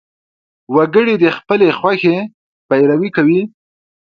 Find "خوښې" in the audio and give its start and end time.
1.79-2.17